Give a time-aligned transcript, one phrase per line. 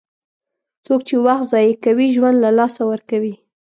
[0.85, 3.35] څوک چې وخت ضایع کوي، ژوند له لاسه ورکوي.